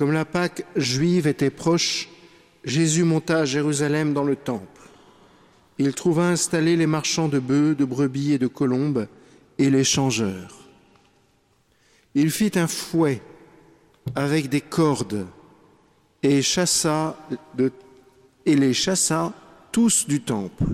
Comme 0.00 0.12
la 0.12 0.24
Pâque 0.24 0.64
juive 0.76 1.26
était 1.26 1.50
proche, 1.50 2.08
Jésus 2.64 3.04
monta 3.04 3.40
à 3.40 3.44
Jérusalem 3.44 4.14
dans 4.14 4.24
le 4.24 4.34
temple. 4.34 4.88
Il 5.76 5.92
trouva 5.92 6.26
installés 6.28 6.78
les 6.78 6.86
marchands 6.86 7.28
de 7.28 7.38
bœufs, 7.38 7.74
de 7.74 7.84
brebis 7.84 8.32
et 8.32 8.38
de 8.38 8.46
colombes 8.46 9.08
et 9.58 9.68
les 9.68 9.84
changeurs. 9.84 10.56
Il 12.14 12.30
fit 12.30 12.52
un 12.54 12.66
fouet 12.66 13.20
avec 14.14 14.48
des 14.48 14.62
cordes 14.62 15.26
et, 16.22 16.40
chassa 16.40 17.14
et 18.46 18.56
les 18.56 18.72
chassa 18.72 19.34
tous 19.70 20.06
du 20.06 20.22
temple, 20.22 20.64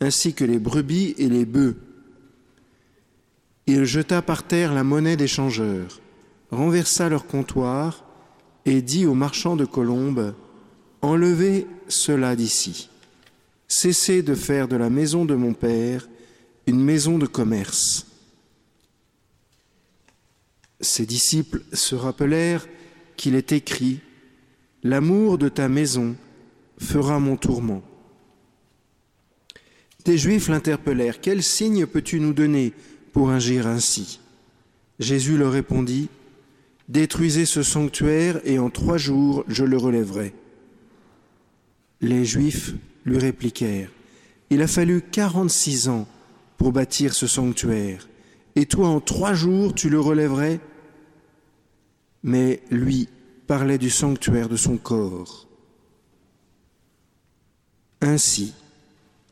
ainsi 0.00 0.32
que 0.32 0.46
les 0.46 0.58
brebis 0.58 1.14
et 1.18 1.28
les 1.28 1.44
bœufs. 1.44 1.76
Il 3.66 3.84
jeta 3.84 4.22
par 4.22 4.44
terre 4.44 4.72
la 4.72 4.82
monnaie 4.82 5.18
des 5.18 5.28
changeurs, 5.28 6.00
renversa 6.50 7.10
leur 7.10 7.26
comptoir 7.26 8.03
et 8.64 8.82
dit 8.82 9.06
aux 9.06 9.14
marchands 9.14 9.56
de 9.56 9.64
colombes, 9.64 10.34
Enlevez 11.02 11.66
cela 11.88 12.34
d'ici. 12.34 12.88
Cessez 13.68 14.22
de 14.22 14.34
faire 14.34 14.68
de 14.68 14.76
la 14.76 14.88
maison 14.88 15.24
de 15.24 15.34
mon 15.34 15.52
Père 15.52 16.08
une 16.66 16.82
maison 16.82 17.18
de 17.18 17.26
commerce. 17.26 18.06
Ses 20.80 21.04
disciples 21.04 21.62
se 21.72 21.94
rappelèrent 21.94 22.66
qu'il 23.16 23.34
est 23.34 23.52
écrit, 23.52 24.00
L'amour 24.82 25.38
de 25.38 25.48
ta 25.48 25.68
maison 25.68 26.14
fera 26.78 27.18
mon 27.18 27.36
tourment. 27.36 27.82
Des 30.04 30.18
Juifs 30.18 30.48
l'interpellèrent, 30.48 31.20
Quel 31.20 31.42
signe 31.42 31.86
peux-tu 31.86 32.20
nous 32.20 32.34
donner 32.34 32.72
pour 33.12 33.30
agir 33.30 33.66
ainsi? 33.66 34.20
Jésus 34.98 35.36
leur 35.38 35.52
répondit, 35.52 36.08
Détruisez 36.88 37.46
ce 37.46 37.62
sanctuaire 37.62 38.40
et 38.44 38.58
en 38.58 38.70
trois 38.70 38.98
jours 38.98 39.44
je 39.48 39.64
le 39.64 39.76
relèverai. 39.76 40.34
Les 42.00 42.24
Juifs 42.24 42.74
lui 43.04 43.18
répliquèrent, 43.18 43.90
Il 44.50 44.60
a 44.60 44.66
fallu 44.66 45.00
quarante-six 45.00 45.88
ans 45.88 46.06
pour 46.58 46.72
bâtir 46.72 47.14
ce 47.14 47.26
sanctuaire, 47.26 48.08
et 48.54 48.66
toi 48.66 48.88
en 48.88 49.00
trois 49.00 49.32
jours 49.32 49.74
tu 49.74 49.88
le 49.88 50.00
relèverais? 50.00 50.60
Mais 52.22 52.62
lui 52.70 53.08
parlait 53.46 53.78
du 53.78 53.90
sanctuaire 53.90 54.48
de 54.48 54.56
son 54.56 54.76
corps. 54.76 55.48
Ainsi, 58.00 58.54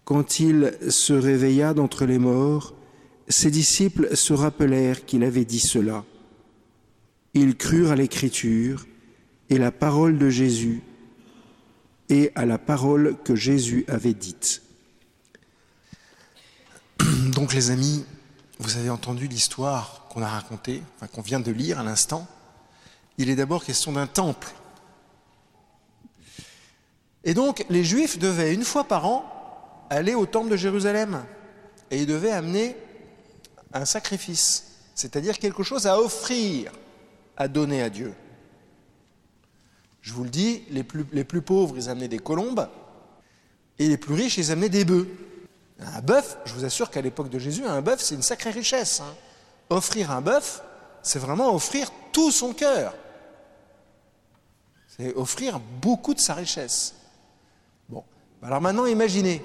quand 0.05 0.41
il 0.41 0.75
se 0.89 1.13
réveilla 1.13 1.75
d'entre 1.75 2.07
les 2.07 2.19
morts, 2.19 2.75
ses 3.29 3.51
disciples 3.51 4.17
se 4.17 4.33
rappelèrent 4.33 5.05
qu'il 5.05 5.25
avait 5.25 5.45
dit 5.45 5.61
cela. 5.61 6.05
Ils 7.35 7.57
crurent 7.57 7.93
à 7.93 7.97
l'écriture 7.97 8.87
et 9.49 9.59
la 9.59 9.73
parole 9.73 10.19
de 10.19 10.29
Jésus 10.29 10.83
et 12.09 12.31
à 12.35 12.45
la 12.45 12.59
parole 12.59 13.17
que 13.25 13.35
Jésus 13.35 13.85
avait 13.89 14.15
dite. 14.15 14.63
Donc 17.35 17.55
les 17.55 17.71
amis, 17.71 18.05
vous 18.59 18.77
avez 18.77 18.91
entendu 18.91 19.27
l'histoire 19.27 20.07
qu'on 20.09 20.23
a 20.23 20.29
racontée, 20.29 20.83
enfin, 20.97 21.07
qu'on 21.07 21.23
vient 21.23 21.41
de 21.41 21.51
lire 21.51 21.81
à 21.81 21.83
l'instant. 21.83 22.27
Il 23.19 23.31
est 23.31 23.37
d'abord 23.37 23.65
question 23.65 23.93
d'un 23.93 24.07
temple. 24.07 24.49
Et 27.25 27.35
donc 27.35 27.65
les 27.71 27.85
Juifs 27.85 28.19
devaient 28.19 28.53
une 28.53 28.65
fois 28.65 28.85
par 28.85 29.07
an 29.07 29.87
aller 29.91 30.15
au 30.15 30.27
temple 30.27 30.51
de 30.51 30.57
Jérusalem 30.57 31.25
et 31.91 32.01
ils 32.01 32.07
devaient 32.07 32.33
amener 32.33 32.77
un 33.73 33.85
sacrifice, 33.85 34.79
c'est-à-dire 34.95 35.39
quelque 35.39 35.63
chose 35.63 35.87
à 35.87 36.01
offrir, 36.01 36.73
à 37.37 37.49
donner 37.49 37.83
à 37.83 37.91
Dieu. 37.91 38.15
Je 40.01 40.13
vous 40.13 40.25
le 40.25 40.31
dis, 40.31 40.63
les 40.71 40.83
plus, 40.83 41.07
les 41.13 41.25
plus 41.25 41.43
pauvres, 41.43 41.75
ils 41.77 41.89
amenaient 41.89 42.09
des 42.09 42.19
colombes, 42.19 42.69
et 43.79 43.89
les 43.89 43.97
plus 43.97 44.15
riches, 44.15 44.39
ils 44.39 44.51
amenaient 44.51 44.69
des 44.69 44.85
bœufs. 44.85 45.09
Un 45.81 46.01
bœuf, 46.01 46.39
je 46.45 46.55
vous 46.55 46.65
assure 46.65 46.91
qu'à 46.91 47.01
l'époque 47.01 47.29
de 47.29 47.39
Jésus, 47.39 47.65
un 47.65 47.83
bœuf, 47.83 48.01
c'est 48.01 48.15
une 48.15 48.23
sacrée 48.23 48.51
richesse. 48.51 49.01
Hein. 49.01 49.15
Offrir 49.71 50.11
un 50.11 50.21
bœuf, 50.21 50.63
c'est 51.03 51.19
vraiment 51.19 51.55
offrir 51.55 51.91
tout 52.13 52.31
son 52.31 52.53
cœur. 52.53 52.95
C'est 54.89 55.15
offrir 55.17 55.59
beaucoup 55.81 56.15
de 56.15 56.21
sa 56.21 56.35
richesse. 56.35 56.95
Bon, 57.89 58.05
alors 58.43 58.61
maintenant, 58.61 58.87
imaginez, 58.87 59.43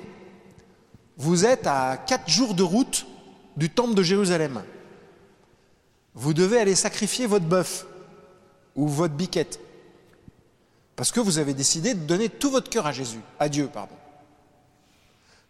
vous 1.18 1.46
êtes 1.46 1.66
à 1.66 1.98
quatre 1.98 2.30
jours 2.30 2.54
de 2.54 2.64
route 2.64 3.08
du 3.56 3.70
temple 3.70 3.96
de 3.96 4.04
Jérusalem. 4.04 4.62
Vous 6.18 6.34
devez 6.34 6.60
aller 6.60 6.74
sacrifier 6.74 7.28
votre 7.28 7.46
bœuf 7.46 7.86
ou 8.76 8.88
votre 8.88 9.14
biquette. 9.14 9.60
Parce 10.96 11.12
que 11.12 11.20
vous 11.20 11.38
avez 11.38 11.54
décidé 11.54 11.94
de 11.94 12.00
donner 12.00 12.28
tout 12.28 12.50
votre 12.50 12.72
cœur 12.72 12.88
à 12.88 12.92
Jésus, 12.92 13.20
à 13.40 13.50
Dieu, 13.50 13.70
pardon. 13.72 13.94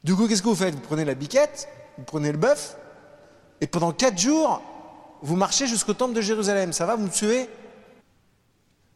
Du 0.04 0.14
coup, 0.14 0.28
qu'est-ce 0.28 0.42
que 0.42 0.50
vous 0.50 0.56
faites? 0.56 0.76
Vous 0.76 0.82
prenez 0.82 1.06
la 1.06 1.14
biquette, 1.14 1.70
vous 1.98 2.04
prenez 2.04 2.34
le 2.34 2.38
bœuf, 2.38 2.76
et 3.62 3.68
pendant 3.68 3.94
quatre 3.94 4.18
jours, 4.18 4.62
vous 5.22 5.38
marchez 5.38 5.68
jusqu'au 5.68 5.94
temple 5.94 6.14
de 6.14 6.20
Jérusalem. 6.20 6.74
Ça 6.74 6.86
va, 6.86 6.98
vous 6.98 7.06
me 7.06 7.12
tuez 7.12 7.50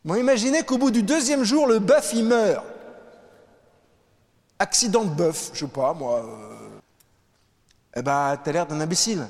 Bon, 0.04 0.16
imaginez 0.16 0.64
qu'au 0.64 0.78
bout 0.78 0.92
du 0.92 1.04
deuxième 1.04 1.46
jour, 1.46 1.68
le 1.68 1.80
bœuf, 1.80 2.12
il 2.14 2.26
meurt. 2.26 2.66
Accident 4.60 5.06
de 5.06 5.12
bœuf, 5.12 5.52
je 5.54 5.60
sais 5.60 5.72
pas, 5.72 5.94
moi. 5.94 6.20
Euh... 6.20 6.80
Eh 7.96 8.02
ben, 8.02 8.38
t'as 8.44 8.52
l'air 8.52 8.68
d'un 8.68 8.81
imbécile. 8.81 9.26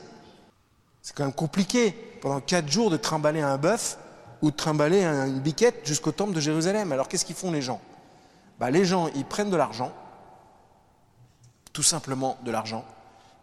C'est 1.03 1.15
quand 1.15 1.25
même 1.25 1.33
compliqué, 1.33 2.10
pendant 2.21 2.39
quatre 2.39 2.71
jours, 2.71 2.89
de 2.89 2.97
trimballer 2.97 3.41
un 3.41 3.57
bœuf 3.57 3.97
ou 4.41 4.51
de 4.51 4.55
trimballer 4.55 5.03
une 5.03 5.39
biquette 5.39 5.85
jusqu'au 5.85 6.11
temple 6.11 6.33
de 6.33 6.39
Jérusalem. 6.39 6.91
Alors 6.91 7.07
qu'est-ce 7.07 7.25
qu'ils 7.25 7.35
font 7.35 7.51
les 7.51 7.61
gens? 7.61 7.81
Bah, 8.59 8.71
Les 8.71 8.85
gens, 8.85 9.09
ils 9.15 9.25
prennent 9.25 9.49
de 9.49 9.57
l'argent, 9.57 9.91
tout 11.73 11.83
simplement 11.83 12.37
de 12.45 12.51
l'argent. 12.51 12.85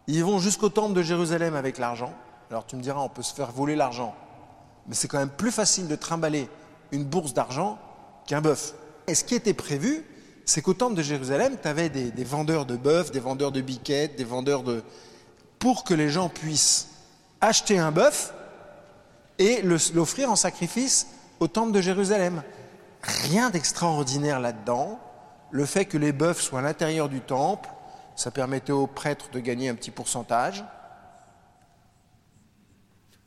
Ils 0.07 0.23
vont 0.23 0.39
jusqu'au 0.39 0.69
temple 0.69 0.93
de 0.93 1.03
Jérusalem 1.03 1.55
avec 1.55 1.77
l'argent. 1.77 2.13
Alors 2.49 2.65
tu 2.65 2.75
me 2.75 2.81
diras, 2.81 3.01
on 3.01 3.09
peut 3.09 3.21
se 3.21 3.33
faire 3.33 3.51
voler 3.51 3.75
l'argent. 3.75 4.15
Mais 4.87 4.95
c'est 4.95 5.07
quand 5.07 5.19
même 5.19 5.29
plus 5.29 5.51
facile 5.51 5.87
de 5.87 5.95
trimballer 5.95 6.49
une 6.91 7.03
bourse 7.03 7.33
d'argent 7.33 7.77
qu'un 8.25 8.41
bœuf. 8.41 8.73
Et 9.07 9.13
ce 9.13 9.23
qui 9.23 9.35
était 9.35 9.53
prévu, 9.53 10.03
c'est 10.45 10.61
qu'au 10.61 10.73
temple 10.73 10.95
de 10.95 11.03
Jérusalem, 11.03 11.57
tu 11.61 11.67
avais 11.67 11.89
des, 11.89 12.11
des, 12.11 12.23
vendeurs 12.23 12.65
de 12.65 12.75
bœuf, 12.75 13.11
des 13.11 13.19
vendeurs 13.19 13.51
de 13.51 13.61
biquettes, 13.61 14.15
des 14.15 14.23
vendeurs 14.23 14.63
de... 14.63 14.83
pour 15.59 15.83
que 15.83 15.93
les 15.93 16.09
gens 16.09 16.29
puissent 16.29 16.87
acheter 17.39 17.77
un 17.77 17.91
bœuf 17.91 18.33
et 19.39 19.61
l'offrir 19.61 20.29
en 20.29 20.35
sacrifice 20.35 21.07
au 21.39 21.47
temple 21.47 21.71
de 21.71 21.81
Jérusalem. 21.81 22.43
Rien 23.01 23.49
d'extraordinaire 23.49 24.39
là-dedans. 24.39 24.99
Le 25.49 25.65
fait 25.65 25.85
que 25.85 25.97
les 25.97 26.11
bœufs 26.11 26.41
soient 26.41 26.59
à 26.59 26.61
l'intérieur 26.61 27.09
du 27.09 27.21
temple, 27.21 27.69
ça 28.15 28.29
permettait 28.29 28.73
aux 28.73 28.85
prêtres 28.85 29.31
de 29.31 29.39
gagner 29.39 29.69
un 29.69 29.75
petit 29.75 29.91
pourcentage. 29.91 30.63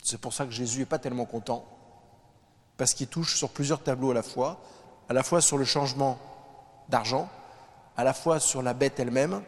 C'est 0.03 0.21
pour 0.21 0.35
ça 0.35 0.45
que 0.45 0.53
Jésus 0.53 0.81
n'est 0.81 0.87
pas 0.87 0.99
tellement 0.99 1.25
content, 1.25 1.65
parce 2.77 2.93
qu'il 2.93 3.07
touche 3.07 3.37
sur 3.37 3.49
plusieurs 3.49 3.83
tableaux 3.83 4.11
à 4.11 4.15
la 4.15 4.23
fois, 4.23 4.61
à 5.09 5.15
la 5.15 5.23
fois 5.23 5.41
sur 5.41 5.57
le 5.57 5.65
changement 5.65 6.19
d'argent, 6.89 7.29
à 7.97 8.05
la 8.05 8.13
fois 8.13 8.39
sur 8.39 8.63
la 8.63 8.75
bête 8.75 9.01
elle-même, 9.01 9.43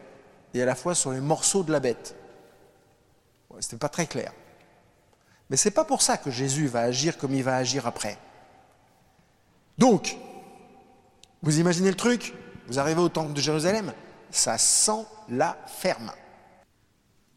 et 0.53 0.61
à 0.61 0.65
la 0.65 0.75
fois 0.75 0.95
sur 0.95 1.11
les 1.11 1.19
morceaux 1.19 1.63
de 1.63 1.71
la 1.71 1.79
bête. 1.79 2.15
C'était 3.59 3.77
pas 3.77 3.89
très 3.89 4.07
clair. 4.07 4.31
Mais 5.49 5.57
ce 5.57 5.67
n'est 5.67 5.73
pas 5.73 5.85
pour 5.85 6.01
ça 6.01 6.17
que 6.17 6.31
Jésus 6.31 6.67
va 6.67 6.81
agir 6.81 7.17
comme 7.17 7.33
il 7.33 7.43
va 7.43 7.55
agir 7.55 7.85
après. 7.87 8.17
Donc, 9.77 10.17
vous 11.41 11.59
imaginez 11.59 11.89
le 11.89 11.95
truc? 11.95 12.33
Vous 12.67 12.79
arrivez 12.79 13.01
au 13.01 13.09
temple 13.09 13.33
de 13.33 13.41
Jérusalem, 13.41 13.93
ça 14.31 14.57
sent 14.57 15.05
la 15.29 15.55
ferme. 15.67 16.11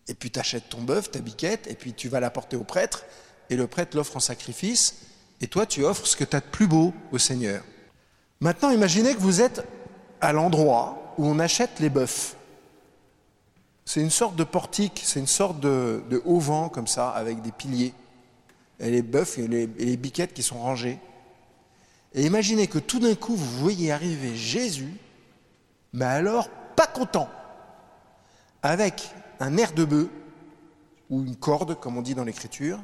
Et 0.06 0.14
puis 0.14 0.30
tu 0.30 0.40
achètes 0.40 0.70
ton 0.70 0.80
bœuf, 0.80 1.10
ta 1.10 1.18
biquette, 1.18 1.66
et 1.66 1.74
puis 1.74 1.92
tu 1.92 2.08
vas 2.08 2.18
l'apporter 2.18 2.56
au 2.56 2.64
prêtre, 2.64 3.04
et 3.50 3.56
le 3.56 3.66
prêtre 3.66 3.94
l'offre 3.94 4.16
en 4.16 4.20
sacrifice, 4.20 5.02
et 5.42 5.48
toi 5.48 5.66
tu 5.66 5.84
offres 5.84 6.06
ce 6.06 6.16
que 6.16 6.24
tu 6.24 6.34
as 6.34 6.40
de 6.40 6.46
plus 6.46 6.66
beau 6.66 6.94
au 7.12 7.18
Seigneur. 7.18 7.62
Maintenant, 8.40 8.70
imaginez 8.70 9.14
que 9.14 9.20
vous 9.20 9.42
êtes 9.42 9.62
à 10.22 10.32
l'endroit 10.32 11.14
où 11.18 11.26
on 11.26 11.38
achète 11.38 11.78
les 11.80 11.90
bœufs. 11.90 12.36
C'est 13.88 14.02
une 14.02 14.10
sorte 14.10 14.36
de 14.36 14.44
portique, 14.44 15.00
c'est 15.02 15.18
une 15.18 15.26
sorte 15.26 15.60
de, 15.60 16.20
haut 16.26 16.40
vent 16.40 16.68
comme 16.68 16.86
ça, 16.86 17.08
avec 17.08 17.40
des 17.40 17.50
piliers, 17.50 17.94
et 18.80 18.90
les 18.90 19.00
bœufs 19.00 19.38
et 19.38 19.48
les, 19.48 19.62
et 19.62 19.86
les 19.86 19.96
biquettes 19.96 20.34
qui 20.34 20.42
sont 20.42 20.58
rangées. 20.58 20.98
Et 22.12 22.26
imaginez 22.26 22.66
que 22.66 22.78
tout 22.78 22.98
d'un 22.98 23.14
coup, 23.14 23.34
vous 23.34 23.58
voyez 23.60 23.90
arriver 23.90 24.36
Jésus, 24.36 24.92
mais 25.94 26.04
alors 26.04 26.50
pas 26.76 26.86
content, 26.86 27.30
avec 28.62 29.08
un 29.40 29.56
air 29.56 29.72
de 29.72 29.86
bœuf, 29.86 30.08
ou 31.08 31.22
une 31.22 31.36
corde, 31.36 31.80
comme 31.80 31.96
on 31.96 32.02
dit 32.02 32.14
dans 32.14 32.24
l'écriture, 32.24 32.78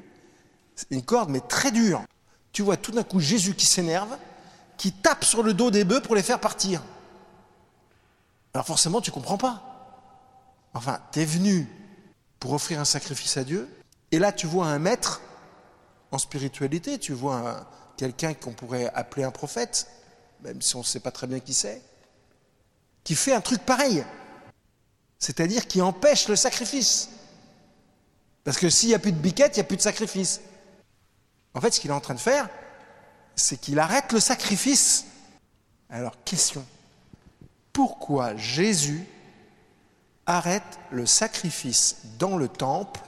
une 0.88 1.02
corde 1.02 1.28
mais 1.28 1.40
très 1.40 1.70
dure. 1.70 2.02
Tu 2.50 2.62
vois 2.62 2.78
tout 2.78 2.92
d'un 2.92 3.02
coup 3.02 3.20
Jésus 3.20 3.54
qui 3.54 3.66
s'énerve, 3.66 4.16
qui 4.78 4.90
tape 4.90 5.22
sur 5.22 5.42
le 5.42 5.52
dos 5.52 5.70
des 5.70 5.84
bœufs 5.84 6.00
pour 6.00 6.14
les 6.14 6.22
faire 6.22 6.40
partir. 6.40 6.82
Alors 8.54 8.64
forcément, 8.64 9.02
tu 9.02 9.10
comprends 9.10 9.36
pas. 9.36 9.73
Enfin, 10.74 11.00
tu 11.12 11.20
es 11.20 11.24
venu 11.24 11.68
pour 12.40 12.52
offrir 12.52 12.80
un 12.80 12.84
sacrifice 12.84 13.36
à 13.36 13.44
Dieu, 13.44 13.68
et 14.10 14.18
là 14.18 14.32
tu 14.32 14.46
vois 14.46 14.66
un 14.66 14.78
maître 14.78 15.22
en 16.10 16.18
spiritualité, 16.18 16.98
tu 16.98 17.12
vois 17.12 17.36
un, 17.36 17.66
quelqu'un 17.96 18.34
qu'on 18.34 18.52
pourrait 18.52 18.90
appeler 18.94 19.24
un 19.24 19.30
prophète, 19.30 19.88
même 20.42 20.60
si 20.60 20.76
on 20.76 20.80
ne 20.80 20.84
sait 20.84 21.00
pas 21.00 21.10
très 21.10 21.26
bien 21.26 21.40
qui 21.40 21.54
c'est, 21.54 21.80
qui 23.02 23.14
fait 23.14 23.32
un 23.32 23.40
truc 23.40 23.62
pareil, 23.62 24.04
c'est-à-dire 25.18 25.66
qui 25.66 25.80
empêche 25.80 26.28
le 26.28 26.36
sacrifice. 26.36 27.08
Parce 28.42 28.58
que 28.58 28.68
s'il 28.68 28.90
n'y 28.90 28.94
a 28.94 28.98
plus 28.98 29.12
de 29.12 29.18
biquette, 29.18 29.56
il 29.56 29.60
n'y 29.60 29.64
a 29.64 29.68
plus 29.68 29.78
de 29.78 29.82
sacrifice. 29.82 30.40
En 31.54 31.60
fait, 31.60 31.70
ce 31.70 31.80
qu'il 31.80 31.90
est 31.90 31.94
en 31.94 32.00
train 32.00 32.14
de 32.14 32.20
faire, 32.20 32.48
c'est 33.36 33.58
qu'il 33.58 33.78
arrête 33.78 34.12
le 34.12 34.20
sacrifice. 34.20 35.06
Alors, 35.88 36.22
question. 36.24 36.64
Pourquoi 37.72 38.36
Jésus 38.36 39.06
arrête 40.26 40.78
le 40.90 41.06
sacrifice 41.06 41.96
dans 42.18 42.36
le 42.36 42.48
temple 42.48 43.00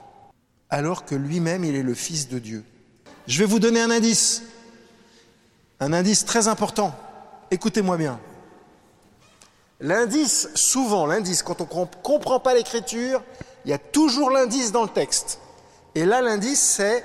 alors 0.69 1.05
que 1.05 1.15
lui-même, 1.15 1.63
il 1.63 1.75
est 1.75 1.83
le 1.83 1.93
Fils 1.93 2.27
de 2.27 2.39
Dieu 2.39 2.63
Je 3.27 3.39
vais 3.39 3.45
vous 3.45 3.59
donner 3.59 3.81
un 3.81 3.91
indice. 3.91 4.43
Un 5.79 5.93
indice 5.93 6.25
très 6.25 6.47
important. 6.47 6.93
Écoutez-moi 7.51 7.97
bien. 7.97 8.19
L'indice, 9.79 10.49
souvent, 10.55 11.05
l'indice, 11.05 11.43
quand 11.43 11.61
on 11.61 11.81
ne 11.81 11.85
comprend 12.03 12.39
pas 12.39 12.55
l'écriture, 12.55 13.23
il 13.63 13.71
y 13.71 13.73
a 13.73 13.77
toujours 13.77 14.31
l'indice 14.31 14.71
dans 14.71 14.83
le 14.83 14.89
texte. 14.89 15.39
Et 15.93 16.05
là, 16.05 16.21
l'indice, 16.21 16.61
c'est 16.61 17.03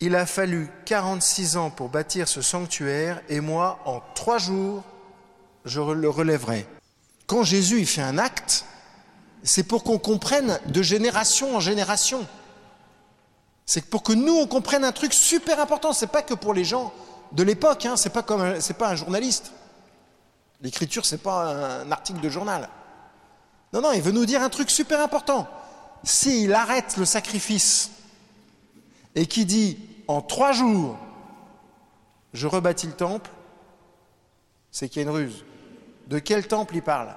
il 0.00 0.16
a 0.16 0.24
fallu 0.24 0.68
46 0.86 1.56
ans 1.56 1.70
pour 1.70 1.90
bâtir 1.90 2.26
ce 2.26 2.40
sanctuaire 2.40 3.20
et 3.28 3.40
moi, 3.40 3.80
en 3.84 4.00
trois 4.14 4.38
jours, 4.38 4.82
je 5.64 5.80
le 5.80 6.08
relèverai. 6.08 6.66
Quand 7.30 7.44
Jésus 7.44 7.78
il 7.78 7.86
fait 7.86 8.02
un 8.02 8.18
acte, 8.18 8.64
c'est 9.44 9.62
pour 9.62 9.84
qu'on 9.84 10.00
comprenne 10.00 10.58
de 10.66 10.82
génération 10.82 11.54
en 11.54 11.60
génération. 11.60 12.26
C'est 13.66 13.84
pour 13.84 14.02
que 14.02 14.12
nous, 14.12 14.32
on 14.32 14.48
comprenne 14.48 14.82
un 14.82 14.90
truc 14.90 15.14
super 15.14 15.60
important. 15.60 15.92
C'est 15.92 16.08
pas 16.08 16.22
que 16.22 16.34
pour 16.34 16.54
les 16.54 16.64
gens 16.64 16.92
de 17.30 17.44
l'époque, 17.44 17.86
hein. 17.86 17.96
c'est 17.96 18.10
pas 18.10 18.24
pas 18.24 18.88
un 18.88 18.96
journaliste. 18.96 19.52
L'écriture, 20.60 21.06
c'est 21.06 21.22
pas 21.22 21.82
un 21.82 21.92
article 21.92 22.18
de 22.18 22.28
journal. 22.28 22.68
Non, 23.72 23.80
non, 23.80 23.92
il 23.92 24.02
veut 24.02 24.10
nous 24.10 24.26
dire 24.26 24.42
un 24.42 24.48
truc 24.48 24.68
super 24.68 25.00
important. 25.00 25.46
S'il 26.02 26.52
arrête 26.52 26.96
le 26.96 27.04
sacrifice 27.04 27.92
et 29.14 29.26
qui 29.26 29.44
dit 29.44 29.78
en 30.08 30.20
trois 30.20 30.50
jours, 30.50 30.98
je 32.32 32.48
rebâtis 32.48 32.88
le 32.88 32.94
temple, 32.94 33.30
c'est 34.72 34.88
qu'il 34.88 35.00
y 35.02 35.04
a 35.06 35.08
une 35.08 35.14
ruse. 35.14 35.44
De 36.10 36.18
quel 36.18 36.48
temple 36.48 36.74
il 36.74 36.82
parle? 36.82 37.14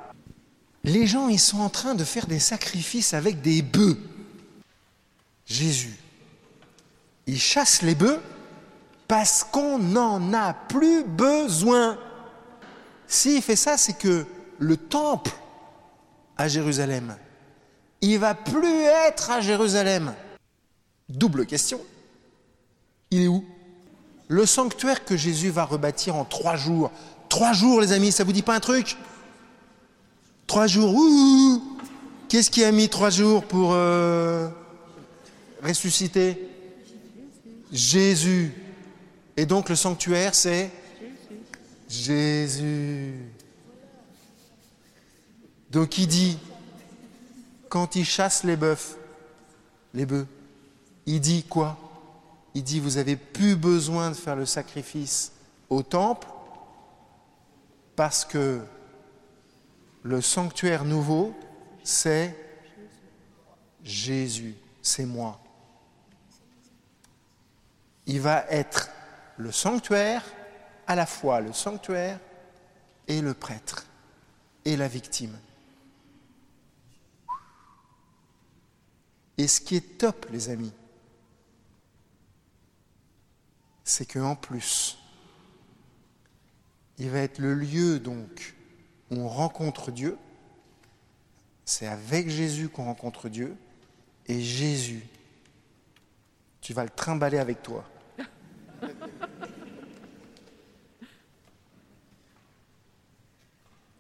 Les 0.84 1.08
gens, 1.08 1.28
ils 1.28 1.40
sont 1.40 1.62
en 1.62 1.70
train 1.70 1.96
de 1.96 2.04
faire 2.04 2.28
des 2.28 2.38
sacrifices 2.38 3.16
avec 3.16 3.42
des 3.42 3.64
bœufs. 3.64 3.98
Jésus, 5.48 5.98
il 7.26 7.40
chasse 7.40 7.82
les 7.82 7.96
bœufs 7.96 8.22
parce 9.08 9.44
qu'on 9.44 9.80
n'en 9.80 10.32
a 10.34 10.54
plus 10.54 11.04
besoin. 11.06 11.98
S'il 13.08 13.42
fait 13.42 13.56
ça, 13.56 13.78
c'est 13.78 13.98
que 13.98 14.28
le 14.60 14.78
temple 14.78 15.32
à 16.38 16.48
Jérusalem, 16.48 17.18
il 18.02 18.20
va 18.20 18.36
plus 18.36 18.84
être 19.08 19.32
à 19.32 19.42
Jérusalem. 19.42 20.14
Double 21.10 21.48
question. 21.48 21.82
Il 23.10 23.24
est 23.24 23.28
où? 23.28 23.44
Le 24.28 24.46
sanctuaire 24.46 25.04
que 25.04 25.18
Jésus 25.18 25.50
va 25.50 25.66
rebâtir 25.66 26.16
en 26.16 26.26
trois 26.26 26.56
jours. 26.56 26.92
Trois 27.34 27.54
jours, 27.54 27.82
les 27.82 27.92
amis, 27.94 28.12
ça 28.12 28.24
vous 28.24 28.32
dit 28.32 28.44
pas 28.44 28.54
un 28.54 28.60
truc? 28.60 28.96
Trois 30.46 30.68
jours. 30.68 30.94
Ouh 30.94 31.80
Qu'est-ce 32.30 32.52
qui 32.52 32.64
a 32.64 32.72
mis 32.72 32.90
trois 32.90 33.10
jours 33.10 33.44
pour 33.44 33.72
euh, 33.74 34.50
ressusciter? 35.64 36.38
Jésus. 37.72 38.54
Et 39.36 39.48
donc 39.48 39.70
le 39.70 39.76
sanctuaire, 39.76 40.36
c'est 40.36 40.70
Jésus. 41.90 43.16
Donc 45.72 45.98
il 45.98 46.06
dit, 46.06 46.38
quand 47.68 47.96
il 47.96 48.06
chasse 48.06 48.44
les 48.44 48.58
bœufs, 48.58 48.96
les 49.96 50.06
bœufs, 50.06 50.28
il 51.08 51.20
dit 51.20 51.42
quoi? 51.50 51.80
Il 52.54 52.64
dit, 52.64 52.80
vous 52.80 52.98
avez 52.98 53.16
plus 53.16 53.56
besoin 53.56 54.12
de 54.12 54.16
faire 54.16 54.36
le 54.36 54.46
sacrifice 54.46 55.32
au 55.72 55.82
temple 55.82 56.28
parce 57.96 58.26
que 58.26 58.62
le 60.04 60.22
sanctuaire 60.22 60.86
nouveau, 60.86 61.34
c'est 61.84 62.36
Jésus, 63.84 64.56
c'est 64.82 65.06
moi. 65.06 65.40
Il 68.06 68.20
va 68.20 68.46
être 68.50 68.90
le 69.38 69.52
sanctuaire, 69.52 70.24
à 70.88 70.96
la 70.96 71.06
fois 71.06 71.40
le 71.40 71.54
sanctuaire 71.54 72.20
et 73.08 73.22
le 73.22 73.34
prêtre 73.34 73.86
et 74.66 74.76
la 74.76 74.88
victime. 74.88 75.38
Et 79.38 79.48
ce 79.48 79.62
qui 79.62 79.76
est 79.76 79.98
top, 79.98 80.28
les 80.32 80.50
amis, 80.50 80.74
c'est 83.84 84.06
qu'en 84.06 84.36
plus, 84.36 84.98
il 87.04 87.10
va 87.10 87.20
être 87.20 87.40
le 87.40 87.54
lieu 87.54 88.00
donc 88.00 88.56
où 89.12 89.18
on 89.18 89.28
rencontre 89.28 89.92
Dieu. 89.92 90.18
C'est 91.66 91.86
avec 91.86 92.30
Jésus 92.30 92.70
qu'on 92.70 92.86
rencontre 92.86 93.28
Dieu. 93.28 93.58
Et 94.26 94.40
Jésus, 94.42 95.06
tu 96.62 96.74
vas 96.74 96.86
le 96.86 96.90
trimballer 96.90 97.40
avec 97.40 97.62
toi. 97.62 97.84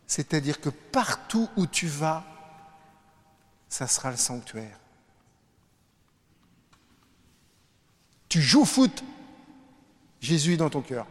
C'est-à-dire 0.07 0.61
que 0.61 0.69
partout 0.69 1.49
où 1.57 1.67
tu 1.67 1.87
vas, 1.87 2.23
ça 3.67 3.85
sera 3.87 4.11
le 4.11 4.17
sanctuaire. 4.17 4.79
Tu 8.29 8.41
joues 8.41 8.61
au 8.61 8.65
foot, 8.65 9.03
Jésus 10.21 10.53
est 10.53 10.57
dans 10.57 10.69
ton 10.69 10.81
cœur. 10.81 11.05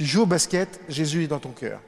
Tu 0.00 0.06
joues 0.06 0.22
au 0.22 0.26
basket, 0.26 0.80
Jésus 0.88 1.24
est 1.24 1.26
dans 1.26 1.40
ton 1.40 1.50
cœur. 1.50 1.78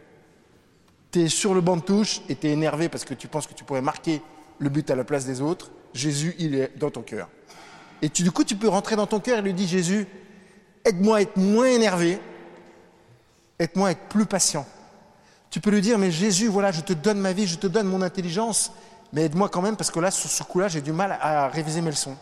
Tu 1.12 1.22
es 1.22 1.28
sur 1.30 1.54
le 1.54 1.62
banc 1.62 1.78
de 1.78 1.80
touche 1.80 2.20
et 2.28 2.36
tu 2.36 2.46
es 2.46 2.50
énervé 2.50 2.90
parce 2.90 3.06
que 3.06 3.14
tu 3.14 3.26
penses 3.26 3.46
que 3.46 3.54
tu 3.54 3.64
pourrais 3.64 3.80
marquer 3.80 4.20
le 4.58 4.68
but 4.68 4.90
à 4.90 4.94
la 4.94 5.02
place 5.02 5.24
des 5.24 5.40
autres. 5.40 5.70
Jésus, 5.94 6.34
il 6.38 6.54
est 6.54 6.76
dans 6.76 6.90
ton 6.90 7.00
cœur. 7.00 7.30
Et 8.02 8.10
tu, 8.10 8.22
du 8.22 8.30
coup, 8.30 8.44
tu 8.44 8.54
peux 8.54 8.68
rentrer 8.68 8.96
dans 8.96 9.06
ton 9.06 9.18
cœur 9.18 9.38
et 9.38 9.40
lui 9.40 9.54
dire 9.54 9.66
Jésus, 9.66 10.06
aide-moi 10.84 11.16
à 11.16 11.20
être 11.22 11.38
moins 11.38 11.68
énervé, 11.68 12.18
aide-moi 13.58 13.88
à 13.88 13.90
être 13.92 14.08
plus 14.10 14.26
patient. 14.26 14.66
Tu 15.48 15.60
peux 15.60 15.70
lui 15.70 15.80
dire 15.80 15.98
Mais 15.98 16.10
Jésus, 16.10 16.48
voilà, 16.48 16.70
je 16.70 16.82
te 16.82 16.92
donne 16.92 17.18
ma 17.18 17.32
vie, 17.32 17.46
je 17.46 17.56
te 17.56 17.66
donne 17.66 17.86
mon 17.86 18.02
intelligence, 18.02 18.72
mais 19.14 19.22
aide-moi 19.22 19.48
quand 19.48 19.62
même 19.62 19.76
parce 19.76 19.90
que 19.90 20.00
là, 20.00 20.10
sur 20.10 20.28
ce 20.28 20.42
coup-là, 20.42 20.68
j'ai 20.68 20.82
du 20.82 20.92
mal 20.92 21.16
à 21.18 21.48
réviser 21.48 21.80
mes 21.80 21.90
leçons. 21.90 22.18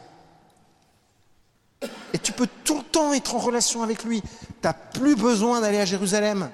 Et 2.12 2.18
tu 2.18 2.32
peux 2.32 2.49
tout 2.64 2.78
le 2.78 2.84
temps 2.84 3.12
être 3.12 3.34
en 3.34 3.38
relation 3.38 3.82
avec 3.82 4.04
lui. 4.04 4.22
Tu 4.22 4.28
n'as 4.64 4.72
plus 4.72 5.16
besoin 5.16 5.60
d'aller 5.60 5.78
à 5.78 5.84
Jérusalem. 5.84 6.50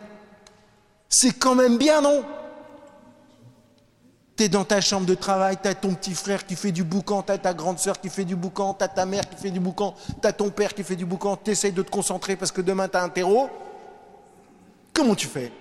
C'est 1.09 1.33
quand 1.33 1.55
même 1.55 1.79
bien, 1.79 2.01
non? 2.01 2.25
Tu 4.37 4.45
es 4.45 4.49
dans 4.49 4.65
ta 4.65 4.83
chambre 4.83 5.07
de 5.07 5.15
travail, 5.15 5.57
tu 5.63 5.75
ton 5.77 5.95
petit 5.95 6.15
frère 6.15 6.45
qui 6.45 6.57
fait 6.57 6.73
du 6.73 6.85
boucan, 6.85 7.23
tu 7.23 7.39
ta 7.39 7.55
grande 7.55 7.79
sœur 7.79 8.01
qui 8.01 8.11
fait 8.11 8.25
du 8.25 8.37
boucan, 8.37 8.75
tu 8.75 8.85
ta 8.95 9.07
mère 9.07 9.27
qui 9.29 9.37
fait 9.37 9.51
du 9.51 9.61
boucan, 9.61 9.95
tu 10.23 10.33
ton 10.35 10.51
père 10.51 10.75
qui 10.75 10.85
fait 10.85 10.97
du 10.97 11.07
boucan, 11.07 11.39
tu 11.43 11.53
de 11.53 11.83
te 11.83 11.91
concentrer 11.91 12.37
parce 12.37 12.53
que 12.53 12.61
demain 12.61 12.89
tu 12.89 12.99
as 12.99 13.03
un 13.03 13.09
terreau. 13.09 13.49
Comment 14.93 15.15
tu 15.15 15.27
fais? 15.27 15.53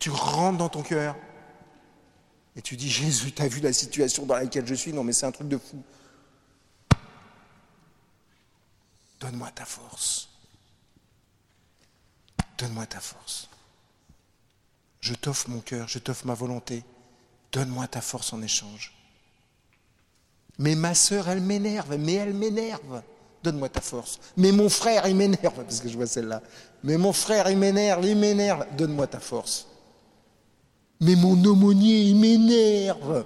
Tu 0.00 0.10
rentres 0.10 0.58
dans 0.58 0.68
ton 0.68 0.82
cœur 0.82 1.14
et 2.56 2.62
tu 2.62 2.76
dis 2.76 2.90
Jésus, 2.90 3.32
tu 3.32 3.42
as 3.42 3.48
vu 3.48 3.60
la 3.60 3.72
situation 3.72 4.26
dans 4.26 4.34
laquelle 4.34 4.66
je 4.66 4.74
suis 4.74 4.92
Non, 4.92 5.04
mais 5.04 5.12
c'est 5.12 5.26
un 5.26 5.30
truc 5.30 5.46
de 5.46 5.56
fou. 5.56 5.76
Donne-moi 9.20 9.50
ta 9.54 9.64
force. 9.64 10.28
Donne-moi 12.58 12.86
ta 12.86 13.00
force. 13.00 13.48
Je 15.00 15.14
t'offre 15.14 15.48
mon 15.50 15.60
cœur, 15.60 15.88
je 15.88 15.98
t'offre 15.98 16.26
ma 16.26 16.34
volonté. 16.34 16.82
Donne-moi 17.52 17.86
ta 17.88 18.00
force 18.00 18.32
en 18.32 18.42
échange. 18.42 18.94
Mais 20.58 20.74
ma 20.74 20.94
sœur, 20.94 21.28
elle 21.28 21.40
m'énerve, 21.40 21.96
mais 21.96 22.14
elle 22.14 22.34
m'énerve. 22.34 23.02
Donne-moi 23.42 23.70
ta 23.70 23.80
force. 23.80 24.20
Mais 24.36 24.52
mon 24.52 24.68
frère, 24.68 25.06
il 25.08 25.16
m'énerve, 25.16 25.64
parce 25.64 25.80
que 25.80 25.88
je 25.88 25.96
vois 25.96 26.06
celle-là. 26.06 26.42
Mais 26.84 26.98
mon 26.98 27.12
frère, 27.12 27.50
il 27.50 27.56
m'énerve, 27.56 28.04
il 28.04 28.16
m'énerve. 28.16 28.66
Donne-moi 28.76 29.06
ta 29.06 29.20
force. 29.20 29.66
Mais 31.00 31.16
mon 31.16 31.42
aumônier, 31.44 32.02
il 32.02 32.16
m'énerve. 32.16 33.24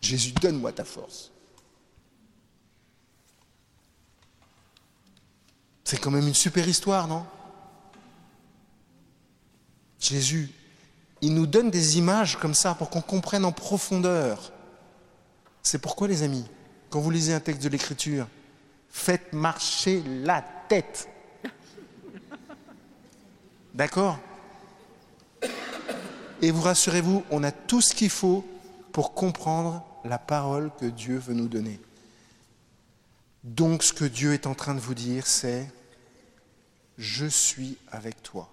Jésus, 0.00 0.32
donne-moi 0.32 0.72
ta 0.72 0.84
force. 0.84 1.30
C'est 5.84 5.98
quand 5.98 6.10
même 6.10 6.26
une 6.26 6.34
super 6.34 6.66
histoire, 6.66 7.06
non? 7.06 7.24
Jésus, 10.00 10.50
il 11.20 11.34
nous 11.34 11.46
donne 11.46 11.70
des 11.70 11.98
images 11.98 12.36
comme 12.38 12.54
ça 12.54 12.74
pour 12.74 12.90
qu'on 12.90 13.00
comprenne 13.00 13.44
en 13.44 13.52
profondeur 13.52 14.52
C'est 15.62 15.78
pourquoi, 15.78 16.08
les 16.08 16.22
amis, 16.22 16.44
quand 16.90 17.00
vous 17.00 17.10
lisez 17.10 17.32
un 17.32 17.40
texte 17.40 17.62
de 17.62 17.68
l'Écriture, 17.68 18.26
faites 18.90 19.32
marcher 19.32 20.02
la 20.22 20.44
tête. 20.68 21.08
D'accord? 23.74 24.18
Et 26.42 26.50
vous 26.50 26.60
rassurez-vous, 26.60 27.24
on 27.30 27.42
a 27.42 27.50
tout 27.50 27.80
ce 27.80 27.94
qu'il 27.94 28.10
faut 28.10 28.44
pour 28.92 29.14
comprendre 29.14 29.84
la 30.04 30.18
parole 30.18 30.70
que 30.78 30.86
Dieu 30.86 31.18
veut 31.18 31.34
nous 31.34 31.48
donner. 31.48 31.80
Donc 33.44 33.82
ce 33.82 33.92
que 33.92 34.06
Dieu 34.06 34.32
est 34.32 34.46
en 34.46 34.54
train 34.54 34.74
de 34.74 34.80
vous 34.80 34.94
dire, 34.94 35.26
c'est 35.26 35.70
je 36.96 37.26
suis 37.26 37.76
avec 37.88 38.22
toi. 38.22 38.50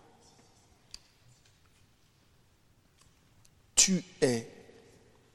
Tu 3.75 4.03
es 4.21 4.49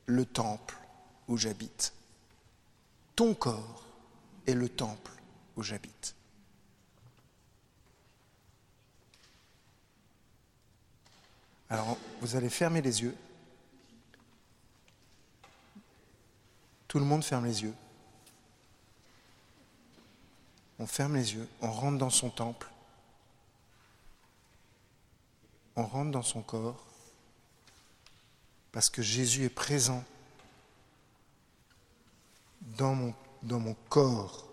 le 0.05 0.27
temple 0.27 0.77
où 1.27 1.39
j'habite. 1.39 1.95
Ton 3.17 3.35
corps 3.35 3.87
est 4.47 4.55
le 4.55 4.69
temple 4.69 5.11
où 5.57 5.63
j'habite. 5.63 6.15
Alors, 11.71 11.97
vous 12.21 12.37
allez 12.37 12.51
fermer 12.51 12.83
les 12.83 13.03
yeux. 13.03 13.17
Tout 16.87 16.99
le 16.99 17.07
monde 17.07 17.25
ferme 17.25 17.47
les 17.47 17.63
yeux. 17.63 17.75
On 20.87 20.89
ferme 20.89 21.17
les 21.17 21.35
yeux, 21.35 21.49
on 21.63 21.73
rentre 21.73 21.99
dans 21.99 22.11
son 22.11 22.31
temple, 22.31 22.71
on 25.75 25.85
rentre 25.85 26.13
dans 26.13 26.23
son 26.23 26.43
corps, 26.43 26.81
parce 28.71 28.89
que 28.89 29.03
Jésus 29.03 29.43
est 29.43 29.51
présent 29.51 30.05
dans 32.79 32.95
mon, 32.95 33.15
dans 33.43 33.59
mon 33.59 33.75
corps. 33.89 34.47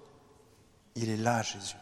Il 0.95 1.09
est 1.09 1.17
là, 1.17 1.43
Jésus. 1.43 1.75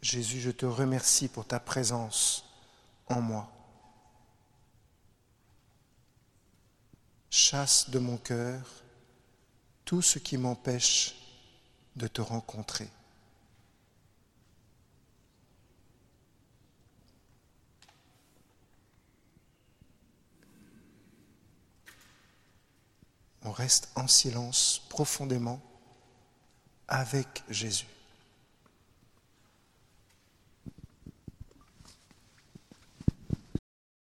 Jésus, 0.00 0.40
je 0.40 0.50
te 0.50 0.64
remercie 0.64 1.28
pour 1.28 1.46
ta 1.46 1.60
présence 1.60 2.46
en 3.08 3.20
moi. 3.20 3.52
Chasse 7.28 7.90
de 7.90 7.98
mon 7.98 8.16
cœur 8.16 8.83
tout 9.84 10.02
ce 10.02 10.18
qui 10.18 10.36
m'empêche 10.36 11.14
de 11.96 12.06
te 12.06 12.20
rencontrer. 12.20 12.88
On 23.42 23.52
reste 23.52 23.90
en 23.94 24.08
silence 24.08 24.82
profondément 24.88 25.60
avec 26.88 27.42
Jésus. 27.50 27.93